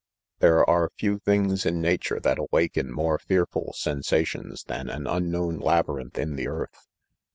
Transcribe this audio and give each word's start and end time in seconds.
(2) 0.39 0.39
There 0.39 0.67
are 0.67 0.89
few 0.97 1.19
tilings 1.19 1.63
in 1.63 1.79
nature 1.79 2.19
that 2.19 2.39
awaken 2.39 2.91
more 2.91 3.19
fear 3.19 3.45
ful 3.45 3.71
sensations 3.77 4.63
than 4.63 4.89
an 4.89 5.05
unknown 5.05 5.59
labyrinth 5.59 6.17
in 6.17 6.37
the. 6.37 6.47
earth. 6.47 6.87